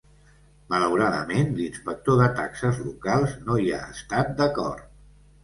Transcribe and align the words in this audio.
Malauradament, 0.73 1.51
l'inspector 1.59 2.17
de 2.21 2.31
taxes 2.39 2.81
local 2.87 3.27
no 3.45 3.61
hi 3.67 3.71
ha 3.77 3.83
estat 3.93 4.35
d'acord. 4.43 4.83